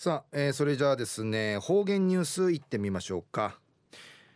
[0.00, 3.58] さあ、えー、それじゃあですね方言ニュースいってみましょうか、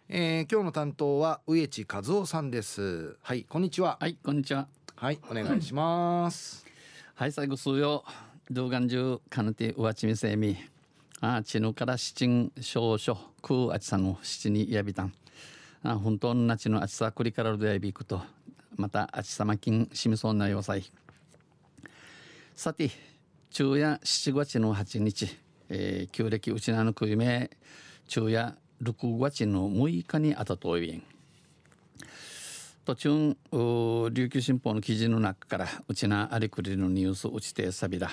[0.08, 3.16] えー、今日の担当は植地和夫さんです。
[3.22, 3.96] はいこんにちは。
[4.00, 4.66] はいこんにちは。
[4.96, 6.66] はいお願いします。
[7.14, 8.04] はい最後数曜
[8.50, 10.56] 動画中かなてうわちみせみ
[11.20, 15.14] あちぬから七ん少々くあちさの七にやびたん。
[15.84, 18.20] あ本当のなちのあちさくりからるやびくと。
[18.74, 20.90] またあちさまきんしみそうなよさい
[22.56, 22.90] さて
[23.50, 25.40] 昼夜7月の8日
[25.74, 27.50] えー、旧暦うちなのくいめ
[28.06, 31.02] 昼夜6月の6日にあたといびん。
[32.84, 33.36] 途中
[34.10, 38.10] 琉球新報の記事の中からうちなありくりのニュースうちてさびら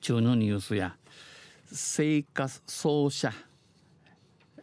[0.00, 0.94] 中のニュースや
[1.72, 3.32] 聖火奏者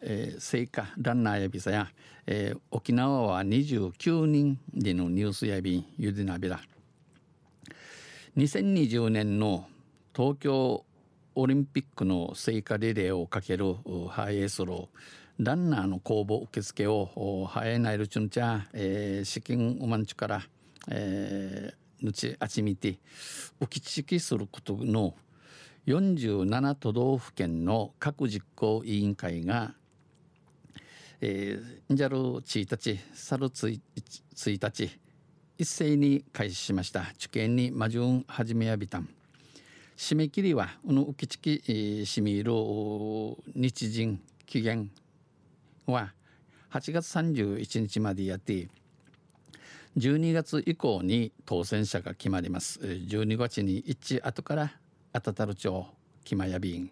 [0.05, 1.87] えー、聖火ランナーやびさや、
[2.27, 6.59] えー、沖縄は29人でのニュースやびゆでなびら。
[8.37, 9.65] 2020年の
[10.13, 10.83] 東京
[11.35, 13.75] オリンピックの聖火リレーをかける
[14.09, 20.41] ハイエースローランナーの公募受付をハエナイルチュンチャー資金うまんちから、
[20.89, 22.99] えー、ぬちあちみて
[23.59, 25.15] 浮きちきすることの
[25.87, 29.73] 47都道府県の各実行委員会が
[31.25, 33.79] えー、ジャル1日、サル1
[34.35, 34.99] 日、
[35.57, 37.13] 一斉に開始しました。
[37.15, 39.07] 受験にマジュン始めやびたん。
[40.03, 42.51] 締め切りはこのウキチキしみる
[43.55, 44.91] 日人期限
[45.85, 46.11] は
[46.73, 48.67] 8月31日までやって
[49.97, 52.81] 12月以降に当選者が決まります。
[52.81, 54.73] 12月に一後から
[55.13, 55.87] あたたる町
[56.25, 56.91] 木間やびん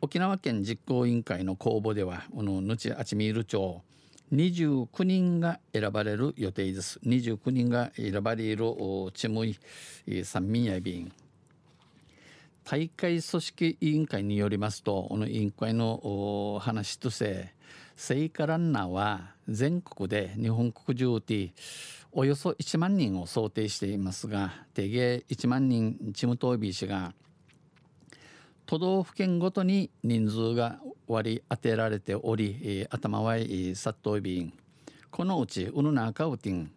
[0.00, 3.82] 沖縄県実行委員会の公募ではこのぬちあちみいる町
[4.32, 7.00] 29人が選ばれる予定です。
[7.04, 8.64] 29人が選ばれる
[9.12, 9.58] ちむい
[10.22, 11.12] 三民やびん
[12.64, 17.54] 大会組織委員会によりますとこの委員会の話として
[17.96, 21.52] 聖火ランナーは全国で日本国中で
[22.12, 27.12] およそ1万人を想定していますが定芸1万人チムトービー氏が
[28.64, 30.78] 都道府県ごとに人数が
[31.08, 34.52] 割り当てられており頭はいサットービン
[35.10, 36.70] このうちウヌナーカウティン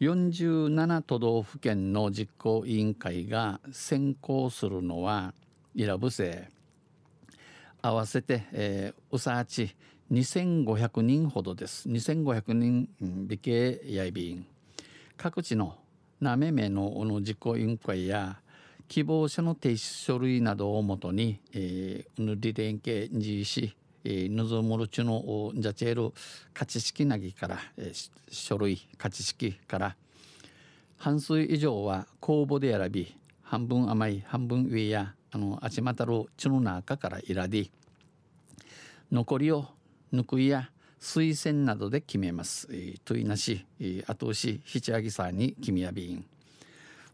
[0.00, 5.34] 47都道府県の実行委員会が選考するのは
[5.76, 6.48] 選ぶせ
[7.82, 9.74] 合わせて、えー、うさち
[10.12, 11.88] 2500人ほどです。
[11.88, 12.88] 2500人
[13.26, 14.46] 美形やいびん
[15.16, 15.76] 各地の
[16.20, 18.40] なめめのの実行委員会や
[18.86, 23.76] 希望者の提出書類などをもとに、えー、ぬり連携実施。
[24.30, 26.12] ぬずもるちのじゃちえる
[26.54, 29.96] 勝ち式なぎから、えー、書類勝ち式から
[30.96, 37.70] 半数以上は公募で選び半分甘い半分上やあのあちまたるちの中から選び
[39.12, 39.66] 残りを
[40.12, 40.70] 抜くいや
[41.00, 42.68] 推薦などで決めます。
[42.70, 46.24] えー、といなし、えー、後押しひちあぎさに君やびん。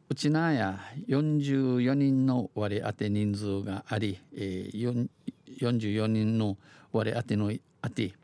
[0.09, 0.79] うちなや
[1.09, 5.09] 44人の割当て人数があり、えー、
[5.61, 6.57] 44人の
[6.93, 8.15] 割当てのあて。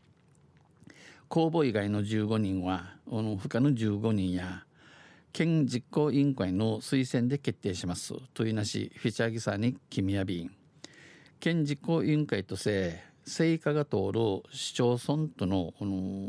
[1.28, 4.64] 公募以外の15人は他の15人や
[5.32, 8.14] 県実行委員会の推薦で決定します。
[8.34, 10.50] といなしフィチャーギサーに君やびん
[11.38, 16.28] 県実行委員会として成果が通る市町村とのこの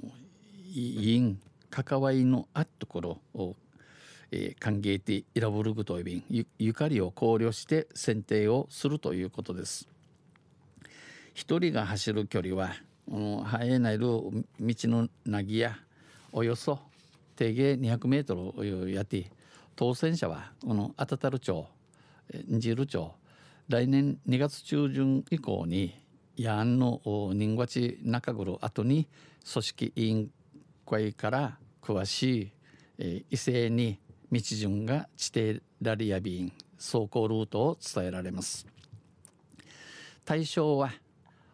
[0.72, 1.40] 委員
[1.72, 3.56] 関わりのあっところを、
[4.32, 9.88] えー、歓迎てイラブルグといびんゆゆかりを考慮して選定をするということです。
[11.34, 12.72] 一人が走る距離は
[13.10, 15.78] この生えないる道のなぎや
[16.32, 16.80] およそ
[17.36, 19.32] 定芸200メートルやって
[19.76, 21.66] 当選者はこのアタタル町
[22.50, 23.12] ジル町
[23.68, 25.94] 来年2月中旬以降に
[26.38, 27.02] ヤンの
[27.34, 29.08] 人がち中ぐる後に
[29.52, 30.32] 組織委員
[30.86, 32.52] 会から詳しい、
[33.00, 34.00] えー、異性に
[34.32, 38.66] 道順が地底ラリアビン走行ルートを伝えられます。
[40.24, 40.94] 対象は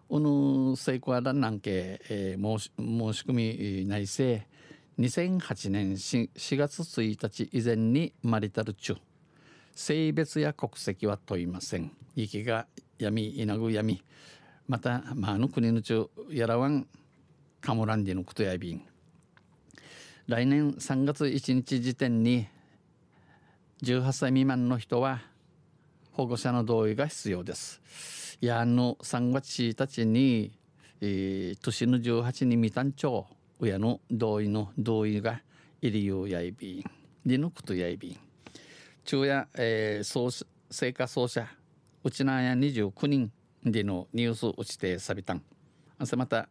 [0.09, 4.45] うぬ成功ランナン系、えー、申し申し込み内政
[4.99, 8.95] 2008年 4, 4月1日以前にマリタル中
[9.75, 11.91] 性別や国籍は問いません。
[12.15, 12.65] 息が
[12.97, 14.03] 闇稲ぐ闇。
[14.67, 16.87] またまあの国の中やらわん
[17.61, 18.81] カモランディのことやびん。
[20.27, 22.47] 来年3月1日時点に
[23.83, 25.21] 18歳未満の人は
[26.11, 27.79] 保護者の同意が必要です。
[28.41, 30.51] やの3月1日に、
[30.99, 35.41] えー、年の18に未誕生親の同意の同意が
[35.79, 36.83] いりゆうやいびん。
[37.23, 38.17] りのことやいびん。
[39.05, 41.47] 昼夜、えー、成果奏者
[42.03, 43.31] うちなや29人
[43.63, 45.43] でのニュース落ちてさびたん。
[45.99, 46.49] あせまた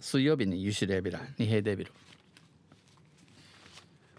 [0.00, 1.92] 水曜日にユシレビラ二平デビル。